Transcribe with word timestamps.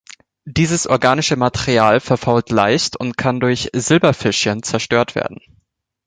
Dieses 0.47 0.87
organische 0.87 1.35
Material 1.35 1.99
verfault 1.99 2.49
leicht 2.49 2.97
und 2.99 3.17
kann 3.17 3.39
durch 3.39 3.69
Silberfischchen 3.71 4.63
zerstört 4.63 5.13
werden. 5.13 5.37